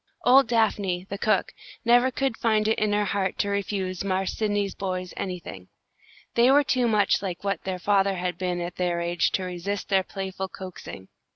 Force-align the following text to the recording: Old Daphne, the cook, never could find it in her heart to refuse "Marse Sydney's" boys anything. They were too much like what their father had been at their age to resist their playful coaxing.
Old 0.25 0.47
Daphne, 0.47 1.05
the 1.11 1.19
cook, 1.19 1.53
never 1.85 2.09
could 2.09 2.35
find 2.35 2.67
it 2.67 2.79
in 2.79 2.91
her 2.91 3.05
heart 3.05 3.37
to 3.37 3.49
refuse 3.49 4.03
"Marse 4.03 4.33
Sydney's" 4.33 4.73
boys 4.73 5.13
anything. 5.15 5.67
They 6.33 6.49
were 6.49 6.63
too 6.63 6.87
much 6.87 7.21
like 7.21 7.43
what 7.43 7.65
their 7.65 7.77
father 7.77 8.15
had 8.15 8.39
been 8.39 8.59
at 8.61 8.77
their 8.77 8.99
age 8.99 9.29
to 9.33 9.43
resist 9.43 9.89
their 9.89 10.01
playful 10.01 10.47
coaxing. 10.47 11.07